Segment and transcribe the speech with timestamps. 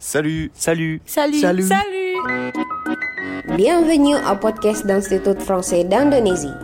[0.00, 1.44] Salut, salut, Salut.
[1.44, 1.68] salut.
[1.68, 2.16] Salut.
[3.52, 6.56] Bienvenue au podcast d'Institut Français d'Indonésie.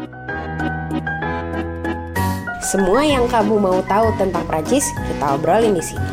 [2.65, 6.09] Semua yang kamu mau tahu tentang Prancis, kita obrolin di sini.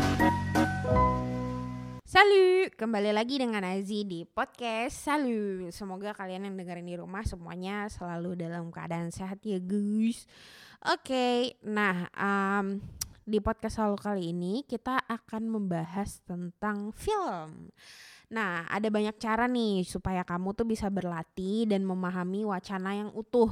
[2.04, 5.72] Salut, kembali lagi dengan Azi di podcast Salut.
[5.72, 10.28] Semoga kalian yang dengerin di rumah semuanya selalu dalam keadaan sehat ya guys.
[10.84, 12.84] Oke, nah um,
[13.24, 17.72] di podcast Salut kali ini kita akan membahas tentang film.
[18.28, 23.48] Nah, ada banyak cara nih supaya kamu tuh bisa berlatih dan memahami wacana yang utuh.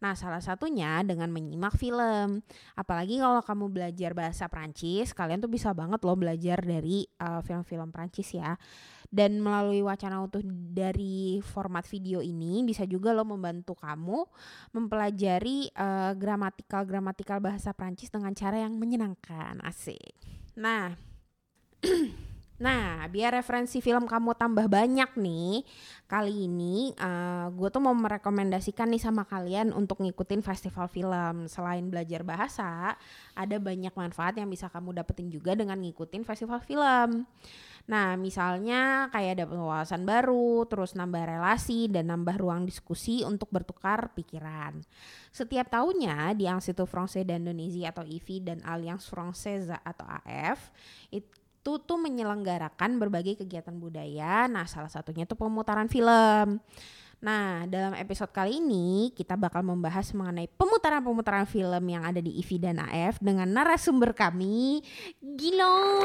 [0.00, 2.44] Nah, salah satunya dengan menyimak film.
[2.76, 7.92] Apalagi kalau kamu belajar bahasa Prancis, kalian tuh bisa banget loh belajar dari uh, film-film
[7.92, 8.56] Prancis ya.
[9.10, 14.22] Dan melalui wacana utuh dari format video ini bisa juga lo membantu kamu
[14.70, 19.58] mempelajari uh, gramatikal-gramatikal bahasa Prancis dengan cara yang menyenangkan.
[19.66, 20.14] Asik.
[20.54, 20.94] Nah,
[22.60, 25.64] Nah, biar referensi film kamu tambah banyak nih,
[26.04, 31.48] kali ini uh, gue tuh mau merekomendasikan nih sama kalian untuk ngikutin festival film.
[31.48, 33.00] Selain belajar bahasa,
[33.32, 37.24] ada banyak manfaat yang bisa kamu dapetin juga dengan ngikutin festival film.
[37.88, 44.12] Nah, misalnya kayak dapet wawasan baru, terus nambah relasi dan nambah ruang diskusi untuk bertukar
[44.12, 44.84] pikiran.
[45.32, 50.68] Setiap tahunnya di Institut Français d'Indonésie atau IFI dan Alliance Française atau AF
[51.60, 54.48] itu tuh menyelenggarakan berbagai kegiatan budaya.
[54.48, 56.56] Nah, salah satunya tuh pemutaran film.
[57.20, 62.56] Nah, dalam episode kali ini kita bakal membahas mengenai pemutaran-pemutaran film yang ada di IFI
[62.64, 64.80] dan AF dengan narasumber kami,
[65.20, 66.00] Gilo.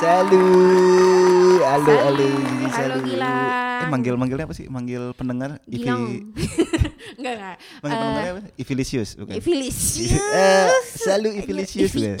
[0.00, 1.60] Salut.
[1.60, 2.28] Halo, halo.
[2.72, 2.96] Halo.
[3.04, 3.84] Gilang.
[3.84, 4.64] Eh manggil manggilnya apa sih?
[4.72, 5.84] Manggil pendengar Ivi.
[7.20, 7.56] Enggak, enggak.
[7.84, 8.40] Manggil Eh, pendengarnya apa?
[8.56, 9.34] Ivilisius, bukan?
[9.36, 10.16] Ivilisius.
[10.16, 11.92] Eh, salut Ivilisius.
[11.92, 12.16] ya?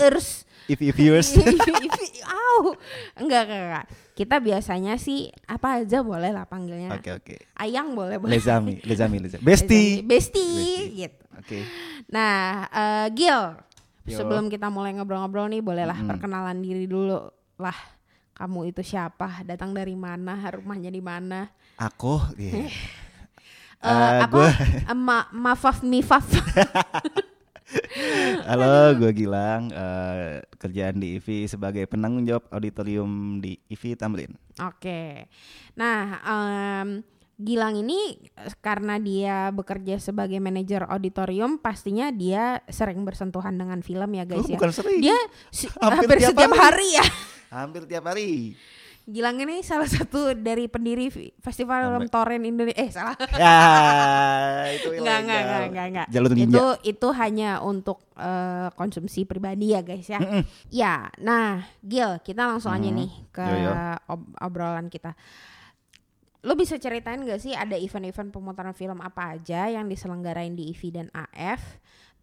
[0.66, 1.28] Iviers.
[1.34, 1.54] Ivi
[1.88, 2.22] viewers.
[2.24, 2.72] Au.
[3.16, 3.86] Enggak, enggak, enggak.
[4.14, 6.94] Kita biasanya sih apa aja boleh lah panggilnya.
[6.94, 7.34] Oke, oke.
[7.54, 8.38] Ayang boleh, boleh.
[8.38, 9.20] Amis, les amis.
[9.42, 10.00] Besti.
[10.00, 10.46] Besti,
[10.96, 11.22] gitu.
[11.34, 11.58] Oke.
[12.08, 13.58] Nah, eh, Gil,
[14.06, 14.16] Yo.
[14.16, 16.08] sebelum kita mulai ngobrol-ngobrol nih, bolehlah Mm-mm.
[16.08, 17.18] perkenalan diri dulu
[17.58, 17.74] lah.
[18.34, 19.42] Kamu itu siapa?
[19.42, 20.38] Datang dari mana?
[20.48, 21.50] Rumahnya di mana?
[21.76, 22.66] Aku, iya.
[23.84, 24.32] Eh, Eh, apa?
[24.32, 24.56] gua-
[24.88, 26.24] Eh, Ma mafaf mifaf.
[28.44, 29.72] Halo, gue Gilang.
[29.72, 34.32] eh, kerjaan di IVI sebagai penanggung jawab auditorium di IVI Tamrin.
[34.60, 35.26] Oke.
[35.74, 37.00] Nah, em,
[37.34, 37.98] Gilang ini
[38.30, 44.44] eh, karena dia bekerja sebagai manajer auditorium, pastinya dia sering bersentuhan dengan film ya guys
[44.44, 44.54] Oh, ya.
[44.54, 45.00] bukan sering.
[45.00, 45.16] Dia
[45.82, 46.88] Hampir hampir, tiap setiap hari.
[46.92, 47.04] ya.
[47.50, 48.54] Hampir tiap hari.
[49.04, 52.80] Gilang ini salah satu dari pendiri Festival Film Toren Indonesia.
[52.80, 53.16] Eh salah.
[53.36, 53.56] Ya,
[54.72, 56.06] itu Enggak, enggak, enggak, enggak, enggak.
[56.08, 56.56] Jalur ninja.
[56.56, 60.16] Itu itu hanya untuk eh, konsumsi pribadi ya guys ya.
[60.18, 60.42] Mm-mm.
[60.68, 62.96] Ya, nah Gil, kita langsung aja Mhm.
[62.96, 63.72] nih ke Yo, yo.
[64.08, 65.12] ob- obrolan kita.
[66.40, 70.88] Lo bisa ceritain gak sih ada event-event pemutaran film apa aja yang diselenggarain di IVI
[70.94, 71.60] dan AF?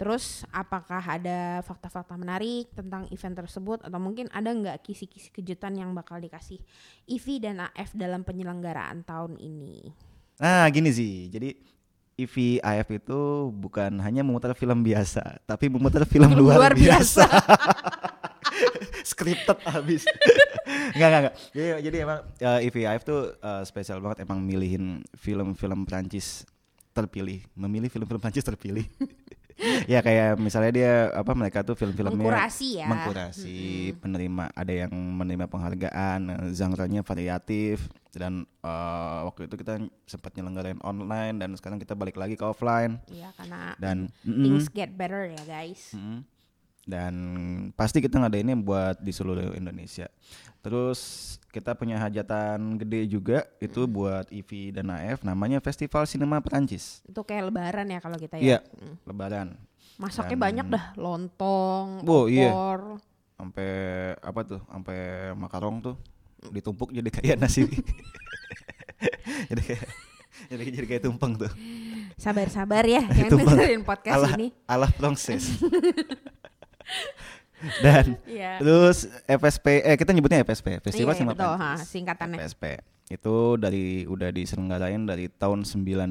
[0.01, 5.93] Terus apakah ada fakta-fakta menarik tentang event tersebut atau mungkin ada nggak kisi-kisi kejutan yang
[5.93, 6.57] bakal dikasih
[7.05, 9.93] IVI dan AF dalam penyelenggaraan tahun ini?
[10.41, 11.29] Nah, gini sih.
[11.29, 11.53] Jadi
[12.17, 17.29] IVIF itu bukan hanya memutar film biasa, tapi memutar film luar, Luar biasa.
[19.05, 20.01] Scripted habis.
[20.97, 21.35] enggak, enggak, enggak.
[21.53, 26.41] Jadi, jadi emang uh, IVIF tuh uh, spesial banget emang milihin film-film Prancis
[26.89, 28.89] terpilih, memilih film-film Prancis terpilih.
[29.85, 32.87] ya kayak misalnya dia apa mereka tuh film-filmnya Mengkurasi ya.
[32.89, 33.57] mengkurasi
[33.97, 40.81] penerima ada yang menerima penghargaan eh, genre-nya variatif dan eh, waktu itu kita sempat nyelenggarain
[40.81, 45.29] online dan sekarang kita balik lagi ke offline Iya karena dan things mm, get better
[45.29, 45.93] ya guys.
[45.93, 46.25] mm,
[46.83, 47.13] dan
[47.71, 50.09] pasti kita ngadainnya buat di seluruh Indonesia
[50.59, 50.99] terus
[51.49, 57.21] kita punya hajatan gede juga itu buat IVI dan AF namanya Festival Sinema Perancis Itu
[57.21, 58.61] kayak lebaran ya kalau kita Iya.
[58.61, 58.77] ya.
[58.77, 58.95] Mm.
[59.03, 59.47] Lebaran
[59.97, 62.49] Masaknya Dan- banyak dah, lontong, Oh, iya.
[62.49, 62.97] opor.
[63.33, 63.69] sampai
[64.17, 64.97] apa tuh sampai
[65.33, 65.95] makarong tuh
[66.47, 67.65] ditumpuk jadi kayak nasi
[69.49, 69.85] jadi kayak
[70.47, 71.49] jadi, jadi kayak tumpeng tuh
[72.15, 74.53] Sabar-sabar ya yang dengerin podcast ala ini.
[74.65, 75.57] ala Frances
[77.85, 78.57] dan Iya.
[78.57, 82.37] terus FSP eh kita nyebutnya FSP Festival Iya, Sinema betul, ha, singkatannya.
[82.41, 82.63] FSP
[83.11, 86.09] itu dari udah diselenggarain dari tahun 96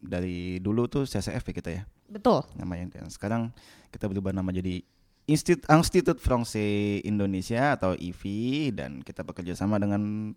[0.00, 2.46] dari dulu tuh CCF ya kita ya Betul.
[2.56, 3.52] namanya dan sekarang
[3.90, 4.80] kita berubah nama jadi
[5.26, 10.30] Institut Institut Français Indonesia atau IFI dan kita bekerja sama dengan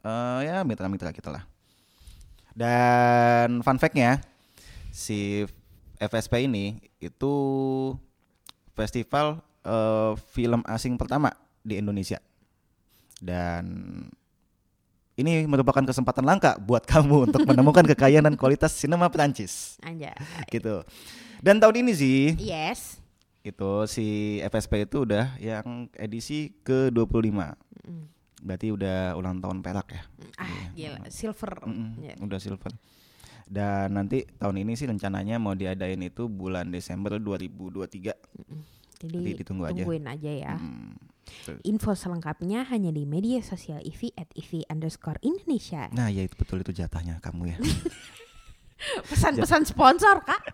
[0.00, 1.44] eh, ya mitra-mitra kita lah.
[2.56, 4.24] Dan fun fact-nya
[4.88, 5.44] si
[6.00, 7.34] FSP ini itu
[8.72, 12.18] festival eh, film asing pertama di Indonesia.
[13.18, 13.64] Dan
[15.14, 20.16] ini merupakan kesempatan langka buat kamu untuk menemukan kekayaan dan kualitas sinema Prancis Anjay.
[20.48, 20.82] gitu.
[21.42, 22.98] Dan tahun ini sih Yes.
[23.42, 24.06] itu si
[24.40, 27.34] FSP itu udah yang edisi ke-25.
[27.82, 28.04] Mm.
[28.42, 30.02] Berarti udah ulang tahun perak ya.
[30.34, 31.62] Ah, gila, silver.
[31.66, 32.14] Mm-mm, Ya.
[32.18, 32.70] Udah silver.
[33.46, 38.14] Dan nanti tahun ini sih rencananya mau diadain itu bulan Desember 2023.
[39.02, 39.82] Jadi Nanti ditunggu aja.
[39.82, 40.54] tungguin aja ya.
[40.58, 40.94] Mm.
[41.46, 41.58] Tuh.
[41.66, 45.86] Info selengkapnya hanya di media sosial IVI at IVI underscore Indonesia.
[45.94, 47.58] Nah, ya itu betul itu jatahnya kamu ya.
[49.10, 50.42] Pesan-pesan sponsor kak.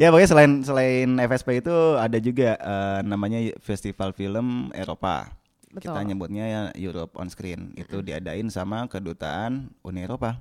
[0.00, 5.28] ya pokoknya selain selain FSP itu ada juga eh, namanya Festival Film Eropa.
[5.74, 5.90] Betul.
[5.90, 7.74] Kita nyebutnya ya Europe on Screen.
[7.74, 10.38] Itu diadain sama kedutaan Uni Eropa.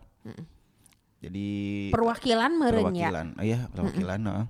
[1.19, 1.49] Jadi
[1.89, 3.09] Perwakilan meren ya.
[3.09, 3.27] perwakilan.
[3.33, 4.19] Oh iya, perwakilan.
[4.21, 4.45] heeh.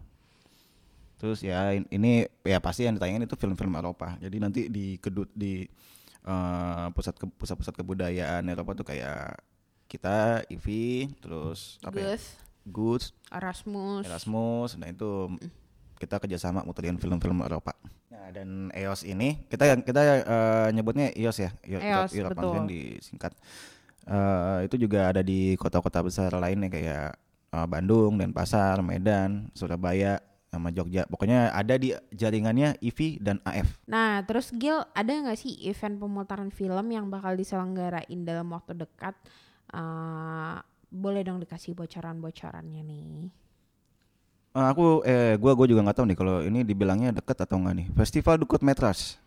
[1.18, 2.12] Terus ya in- ini
[2.44, 4.18] ya pasti yang ditayangin itu film-film Eropa.
[4.18, 5.63] Jadi nanti di kedut di
[6.19, 9.39] eh, pusat ke- pusat-pusat kebudayaan Eropa tuh kayak
[9.85, 12.15] kita IVI, terus apa ya?
[12.63, 14.07] Goods, Erasmus.
[14.07, 15.35] Erasmus, nah itu
[15.95, 17.75] kita kerjasama muterin film-film Eropa.
[18.31, 22.64] Dan EOS ini kita kita eh, nyebutnya EOS ya, EOS, Europe betul.
[22.70, 23.34] Disingkat.
[24.04, 27.18] Eh, itu juga ada di kota-kota besar lainnya kayak
[27.52, 30.22] eh, Bandung, Denpasar, Medan, Surabaya,
[30.54, 31.10] sama Jogja.
[31.10, 33.81] Pokoknya ada di jaringannya IVI dan AF.
[33.90, 39.18] Nah, terus Gil, ada nggak sih event pemutaran film yang bakal diselenggarain dalam waktu dekat?
[39.74, 40.56] Eh,
[40.94, 43.43] boleh dong dikasih bocoran-bocorannya nih.
[44.54, 47.74] Eh, aku eh gua gua juga nggak tahu nih kalau ini dibilangnya deket atau enggak
[47.74, 47.88] nih.
[47.98, 49.18] Festival Dukut Metras.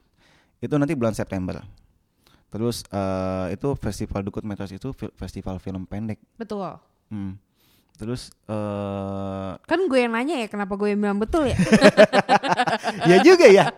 [0.62, 1.66] Itu nanti bulan September.
[2.46, 6.22] Terus eh itu Festival Dukut Metras itu festival film pendek.
[6.38, 6.78] Betul.
[7.10, 7.34] Hmm.
[7.96, 11.56] Terus eh Kan gue yang nanya ya, kenapa gue yang bilang betul ya?
[13.10, 13.72] ya juga ya.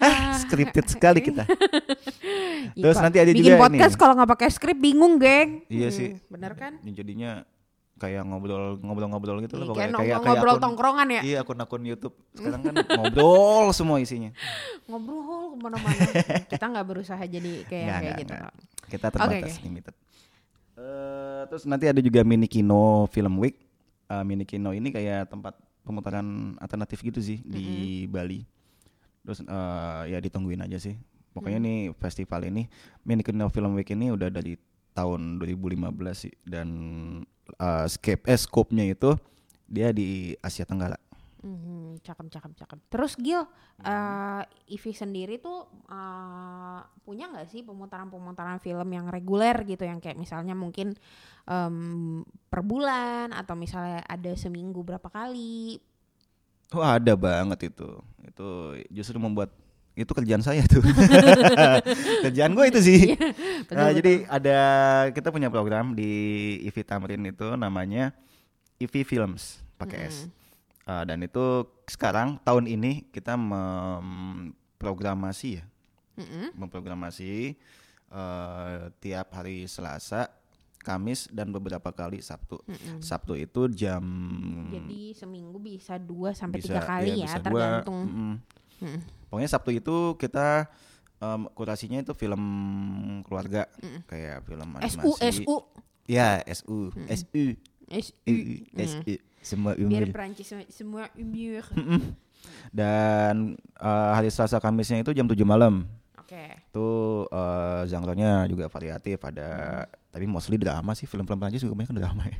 [0.00, 1.44] ah, scripted sekali kita.
[2.80, 5.60] Terus Pak, nanti ada bikin juga podcast kalau nggak pakai skrip bingung, geng.
[5.68, 6.08] Iya Hmm, sih.
[6.32, 6.80] Bener kan?
[6.80, 7.30] Ini jadinya
[7.94, 10.10] kayak ngobrol ngobrol-ngobrol gitu loh Iya, kayak pokoknya.
[10.10, 11.20] ngobrol, ngobrol akun- tongkrongan ya.
[11.22, 14.30] Iya akun-akun YouTube sekarang kan ngobrol semua isinya.
[14.84, 16.02] Ngobrol ke mana-mana.
[16.52, 18.32] Kita nggak berusaha jadi kayak Nggak, kayak nggak, gitu.
[18.34, 18.52] kok.
[18.84, 19.62] Kita terbatas oke.
[19.62, 19.94] limited.
[20.74, 23.56] Eh, terus nanti ada juga mini kino film week.
[24.04, 26.26] Eh, mini kino ini kayak tempat pemutaran
[26.58, 27.64] alternatif gitu sih di
[28.04, 28.42] Bali.
[29.22, 30.98] Terus eh, ya ditungguin aja sih.
[31.30, 32.66] Pokoknya nih festival ini
[33.00, 34.58] mini kino film week ini udah dari
[34.94, 36.68] tahun 2015 sih dan
[37.58, 39.18] eh, scape eh scope-nya itu
[39.66, 40.96] dia di Asia Tenggara.
[41.44, 42.78] Mhm, cakep cakep cakep.
[42.88, 43.44] Terus Gil,
[43.84, 44.42] eh
[44.72, 50.56] Ivi sendiri tuh eh, punya nggak sih pemutaran-pemutaran film yang reguler gitu yang kayak misalnya
[50.56, 50.96] mungkin
[51.44, 55.76] em, per bulan atau misalnya ada seminggu berapa kali?
[56.72, 58.00] Wah ada banget itu.
[58.24, 59.52] Itu justru membuat
[59.94, 60.80] itu kerjaan saya tuh.
[62.24, 63.00] kerjaan gue itu sih.
[63.14, 63.96] betul, Nah, betul.
[63.98, 64.58] jadi ada
[65.10, 66.10] kita punya program di
[66.62, 68.10] IVI Tamrin itu namanya
[68.76, 70.28] IVI Films pakai S.
[70.84, 75.64] Uh, dan itu sekarang tahun ini kita memprogramasi ya,
[76.52, 77.54] memprogramasi
[78.10, 80.28] uh, tiap hari Selasa,
[80.78, 82.60] Kamis dan beberapa kali Sabtu.
[83.00, 84.02] Sabtu itu jam
[84.68, 88.00] Jadi seminggu bisa dua sampai bisa- tiga kali iya, ya, dua, tergantung.
[88.04, 88.34] mm-mm.
[88.78, 89.00] Mm-mm.
[89.26, 90.70] Pokoknya Sabtu itu kita
[91.18, 92.42] em, kurasinya itu film
[93.22, 93.66] keluarga
[94.06, 94.98] kayak film animasi.
[94.98, 95.56] SU SU
[96.04, 97.56] Ya, SU, SU,
[97.88, 98.14] SU.
[98.28, 98.34] U,
[98.76, 100.12] SU, semua Biar umur.
[100.12, 101.64] Perancis sem- semua umur.
[102.68, 105.88] Dan eh, hari Selasa Kamisnya itu jam 7 malam.
[106.20, 106.60] Oke.
[106.68, 106.88] Itu
[107.26, 112.22] eh, genre-nya juga variatif, ada tapi mostly drama sih, film-film Prancis juga banyak kan drama
[112.22, 112.38] ya.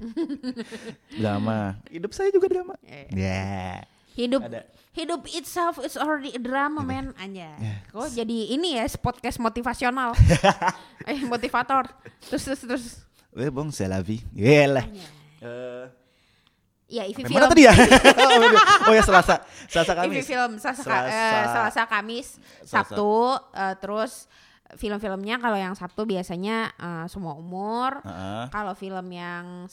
[1.20, 1.58] drama.
[1.88, 2.76] Hidup saya juga drama.
[3.10, 3.82] Ya.
[4.14, 4.62] Hidup Ada.
[4.94, 7.50] hidup itself is already a drama man aja.
[7.58, 7.74] Ya.
[7.90, 10.14] Kok jadi ini ya podcast motivasional.
[11.10, 11.90] eh motivator.
[12.30, 12.84] Terus terus terus.
[13.34, 14.22] Eh, bon, c'est la vie.
[14.30, 14.86] Yelah.
[15.42, 15.86] Eh,
[16.84, 17.40] Ya Ivi film.
[17.40, 17.72] mana tadi ya?
[18.86, 20.26] oh ya Selasa, Selasa Ivi Kamis.
[20.28, 21.48] film Selasa, eh, Selasa.
[21.48, 22.28] Selasa Kamis,
[22.60, 22.70] Selasa.
[22.70, 23.14] Sabtu,
[23.56, 24.12] eh, terus
[24.76, 28.02] film-filmnya kalau yang Sabtu biasanya eh, semua umur.
[28.02, 28.44] Heeh.
[28.50, 29.70] Kalau film yang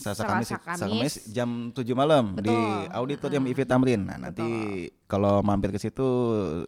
[0.00, 2.96] Selasa Kamis, Selasa Selasa Kamis, Kamis jam 7 malam di Betul.
[2.96, 4.00] auditorium IVI Tamrin.
[4.08, 4.48] Nah, nanti
[5.04, 6.06] kalau mampir ke situ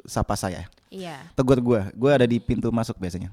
[0.05, 0.69] sapa saya.
[0.93, 3.33] iya Tegur gua, gua ada di pintu masuk biasanya.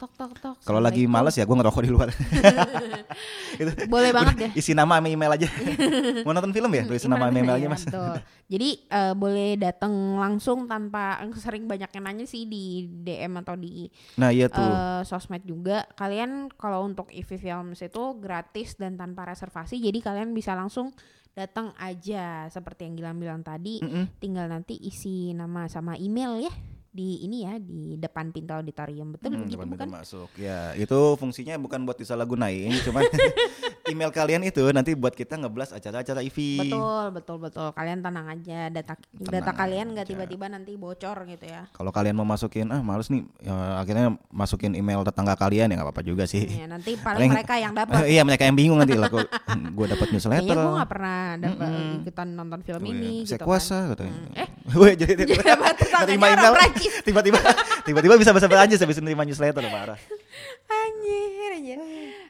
[0.00, 0.56] Tok tok tok.
[0.64, 2.08] Kalau lagi males ya gua ngerokok di luar.
[3.60, 4.50] Itu boleh banget deh.
[4.56, 5.48] isi nama sama email aja.
[6.24, 6.82] Mau nonton film ya?
[6.82, 7.84] Tulis nama sama email aja, Iya, Mas.
[7.84, 8.14] betul.
[8.48, 13.86] Jadi eh, boleh datang langsung tanpa sering banyak yang nanya sih di DM atau di
[14.16, 14.64] Nah, iya tuh.
[14.64, 15.84] eh, sosmed juga.
[15.92, 19.76] Kalian kalau untuk EV Films itu gratis dan tanpa reservasi.
[19.76, 20.90] Jadi kalian bisa langsung
[21.30, 23.78] datang aja seperti yang Gilang bilang tadi.
[23.78, 24.16] Mm-mm.
[24.16, 26.52] Tinggal nanti isi nama sama email ya.
[26.90, 29.88] Di ini ya di depan pintu auditorium betul Hmm, begitu bukan?
[29.88, 30.26] masuk.
[30.34, 33.06] Ya, itu fungsinya bukan buat disalahgunain, cuman
[33.86, 36.38] email kalian itu nanti buat kita ngeblas acara-acara EV.
[36.60, 37.68] Betul betul betul.
[37.72, 41.70] Kalian tenang aja data data Tenang kalian nggak tiba-tiba nanti bocor gitu ya.
[41.70, 45.86] Kalau kalian mau masukin, ah males nih, ya, akhirnya masukin email tetangga kalian ya nggak
[45.86, 46.42] apa-apa juga sih.
[46.42, 48.02] Ya, nanti paling mereka yang dapat.
[48.12, 49.30] iya mereka yang bingung nanti lah, kok
[49.70, 50.58] gue dapat Kayaknya newsletter.
[50.58, 52.00] gue gak pernah dapat Mm-mm.
[52.02, 53.28] ikutan nonton film Oh, ini iya.
[53.30, 53.90] Saya gitu kuasa kan.
[53.94, 54.14] katanya.
[54.16, 54.40] Hmm.
[54.42, 54.48] Eh?
[54.70, 56.54] Weh, jadi nerima orang email
[57.06, 57.38] Tiba-tiba
[57.86, 60.00] tiba-tiba bisa bahasa Prancis habis nerima newsletter marah.
[60.70, 61.78] Anjir, anjir.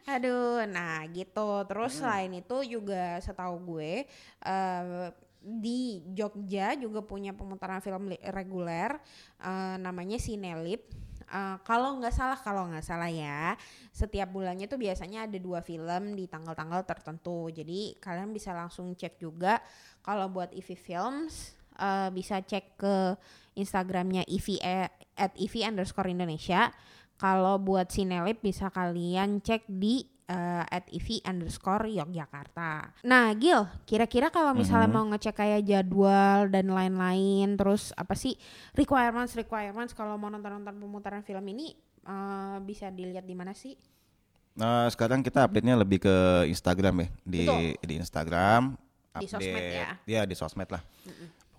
[0.07, 1.51] Aduh, nah gitu.
[1.69, 4.07] Terus selain itu juga setahu gue
[4.43, 5.09] eh,
[5.41, 8.99] di Jogja juga punya pemutaran film reguler
[9.41, 10.89] eh, namanya Sinelip.
[11.31, 13.55] Eh, kalau nggak salah, kalau nggak salah ya,
[13.95, 17.47] setiap bulannya tuh biasanya ada dua film di tanggal-tanggal tertentu.
[17.55, 19.63] Jadi kalian bisa langsung cek juga.
[20.03, 23.17] Kalau buat EV Films eh, bisa cek ke
[23.57, 26.69] Instagramnya EV eh, at EV underscore Indonesia.
[27.17, 33.03] Kalau buat Sinelip bisa kalian cek di eh, at EV underscore Yogyakarta.
[33.03, 34.95] Nah Gil, kira-kira kalau misalnya Mhm.
[34.95, 38.39] mau ngecek kayak jadwal dan lain-lain, terus apa sih
[38.73, 43.75] requirements requirements kalau mau nonton-nonton pemutaran film ini eh, bisa dilihat di mana sih?
[44.51, 47.09] Nah, sekarang kita update-nya lebih ke Instagram ya.
[47.23, 47.61] Di Betul.
[47.85, 48.63] di Instagram
[49.11, 49.89] Di sosmed ya?
[50.07, 50.83] Iya, di sosmed lah.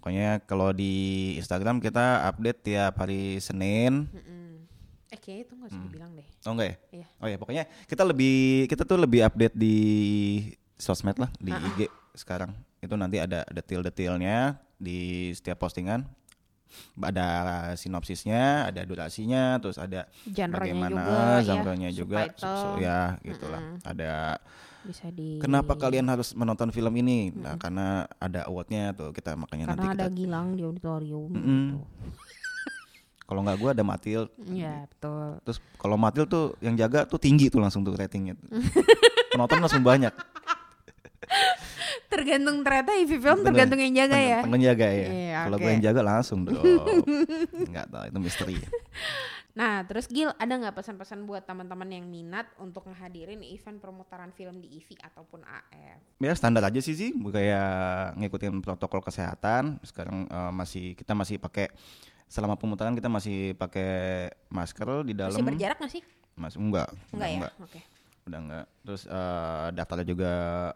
[0.01, 4.10] Pokoknya kalau di Instagram kita update tiap hari Senin.
[4.10, 4.65] Mm-mm.
[5.13, 6.27] Eh kayaknya itu nggak usah dibilang deh.
[6.50, 6.75] Oh enggak ya?
[6.89, 7.08] Iya.
[7.22, 9.77] Oh ya, pokoknya kita lebih kita tuh lebih update di
[10.81, 11.86] sosmed lah, di IG
[12.17, 12.50] sekarang.
[12.81, 16.10] Itu nanti ada detail-detailnya di setiap postingan.
[16.98, 17.27] Ada
[17.77, 22.20] sinopsisnya, ada durasinya, terus ada Genre-nya bagaimana juga, ya, genre-nya juga,
[22.81, 23.62] ya gitulah.
[23.86, 24.41] Ada
[24.81, 27.29] Bisa di kenapa kalian harus menonton film ini?
[27.31, 30.17] Nah, karena ada awardnya tuh kita makanya karena nanti ada kita.
[30.17, 31.61] Gilang di auditorium Mm-mm.
[31.69, 31.79] gitu.
[33.31, 34.27] Kalau nggak gua ada Matil.
[34.43, 35.39] Iya, betul.
[35.47, 38.35] Terus kalau Matil tuh yang jaga tuh tinggi tuh langsung tuh ratingnya.
[39.31, 40.11] Penonton langsung banyak.
[42.11, 44.39] Tergantung ternyata EV film tergantung yang jaga ya.
[44.43, 45.07] Pengen jaga ya.
[45.07, 45.63] Iya, Kalau oke.
[45.63, 46.59] gue yang jaga langsung dong.
[47.71, 48.55] Enggak tahu itu misteri.
[49.51, 54.63] Nah, terus Gil, ada nggak pesan-pesan buat teman-teman yang minat untuk ngehadirin event permutaran film
[54.63, 56.00] di EV ataupun AF?
[56.24, 59.79] Ya standar aja sih sih, kayak ngikutin protokol kesehatan.
[59.84, 61.67] Sekarang eh, masih kita masih pakai
[62.31, 65.36] selama pemutaran kita masih pakai masker di dalam.
[65.36, 66.03] Masih berjarak nggak sih?
[66.39, 67.36] Mas enggak, Enggak ya?
[67.43, 67.53] enggak.
[67.60, 67.79] Oke.
[68.22, 70.31] udah enggak terus eh, daftarnya juga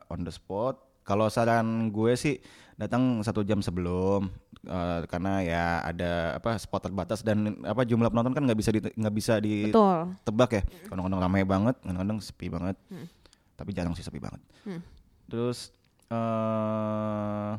[0.09, 2.41] on the spot kalau saran gue sih
[2.75, 4.27] datang satu jam sebelum
[4.61, 8.83] eh, karena ya ada apa spot terbatas dan apa jumlah penonton kan nggak bisa di,
[8.83, 13.07] nggak bisa ditebak ya kadang-kadang ramai banget kadang-kadang sepi banget Hmm.
[13.55, 14.81] tapi jarang sih sepi banget Hmm.
[15.25, 15.71] terus
[16.09, 17.53] eh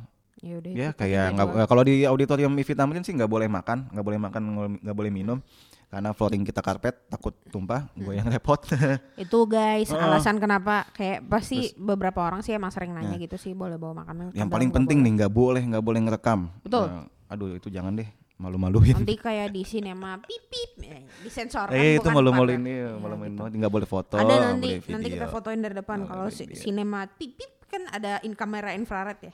[0.45, 0.69] Ya udah.
[0.69, 4.21] ya ikutin kayak nggak kalau di auditorium IFI Tamrin sih nggak boleh makan nggak boleh
[4.21, 4.43] makan
[4.79, 5.41] nggak boleh minum
[5.87, 8.59] karena flooring kita karpet takut tumpah gue yang repot
[9.17, 10.03] Itu guys, Heeh.
[10.03, 14.31] alasan kenapa kayak pasti beberapa orang sih emang sering nanya gitu sih boleh bawa makanan.
[14.33, 15.07] yang paling penting boleh.
[15.07, 16.87] nih nggak boleh nggak boleh ngerekam Betul.
[16.87, 21.73] Nah, aduh itu jangan deh malu-maluin Nanti kayak di sinema pip pip eh, disensor kan,
[21.73, 22.67] eh itu malu-maluin bukan.
[22.67, 23.41] nih Iya, malu-maluin gitu.
[23.41, 27.33] banget nggak boleh foto ada nanti boleh nanti kita fotoin dari depan kalau sinema pip
[27.33, 29.33] pip kan ada in kamera infrared ya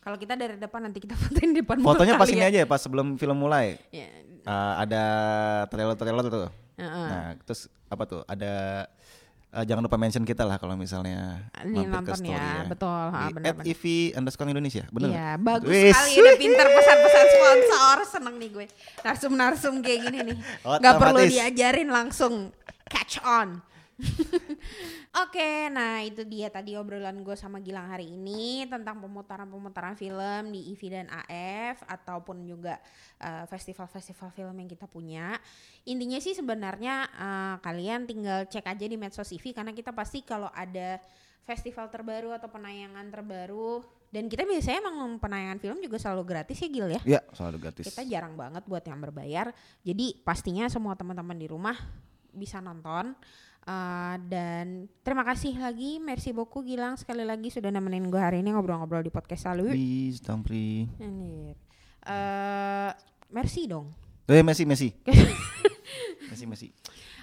[0.00, 2.50] kalau kita dari depan nanti kita fotoin di depan fotonya pas ini kalian.
[2.50, 4.08] aja ya pas sebelum film mulai ya.
[4.40, 5.02] Eh, ada
[5.66, 7.06] trailer-trailer tuh Heeh.
[7.06, 8.86] nah terus apa tuh ada
[9.50, 13.20] eh, jangan lupa mention kita lah kalau misalnya Ini mampir ke story ya, betul, ha,
[13.20, 13.64] Di benar-benar.
[13.68, 15.92] @ev underscore Indonesia bener Iya, bagus Wis.
[15.92, 17.96] sekali udah pinter pesan-pesan sponsor.
[18.10, 18.66] Seneng nih gue.
[19.00, 20.36] Narsum-narsum kayak gini nih.
[20.62, 22.48] Gak perlu diajarin langsung
[22.86, 23.60] catch on.
[25.24, 30.72] Oke, nah itu dia tadi obrolan gue sama Gilang hari ini tentang pemutaran-pemutaran film di
[30.74, 32.80] IVI dan AF ataupun juga
[33.20, 35.36] eh, festival-festival film yang kita punya.
[35.84, 40.48] Intinya sih sebenarnya eh, kalian tinggal cek aja di medsos IVI karena kita pasti kalau
[40.50, 41.00] ada
[41.44, 46.68] festival terbaru atau penayangan terbaru dan kita biasanya emang penayangan film juga selalu gratis ya
[46.68, 47.00] Gil ya.
[47.06, 49.54] ya selalu gratis Kita jarang banget buat yang berbayar.
[49.86, 51.78] Jadi pastinya semua teman-teman di rumah
[52.34, 53.14] bisa nonton.
[53.60, 58.50] Uh, dan terima kasih lagi Merci beaucoup Gilang sekali lagi sudah nemenin gue hari ini
[58.50, 59.68] ngobrol-ngobrol di podcast Salu.
[59.68, 61.54] please Tampri Anjir.
[62.00, 62.90] Eh,
[63.28, 63.92] merci dong.
[64.26, 64.88] eh Messi Messi
[66.32, 66.68] Messi Messi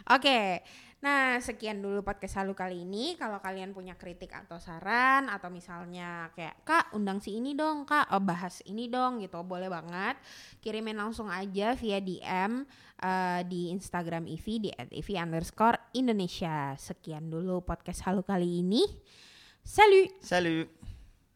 [0.08, 0.62] Oke,
[0.98, 3.14] nah sekian dulu podcast Salu kali ini.
[3.18, 8.10] Kalau kalian punya kritik atau saran atau misalnya kayak kak undang si ini dong kak,
[8.14, 10.18] oh, bahas ini dong gitu, boleh banget.
[10.62, 12.66] Kirimin langsung aja via DM
[13.02, 16.74] eh, di Instagram Ivi di @ivi underscore Indonesia.
[16.78, 18.86] Sekian dulu podcast Salu kali ini.
[19.68, 20.16] Salut.
[20.24, 20.77] salut